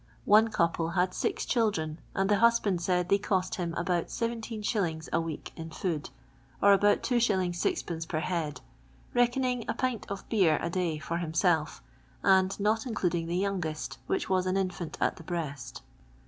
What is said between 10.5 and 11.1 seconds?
a day